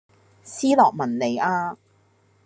[0.43, 1.77] 斯洛文尼亞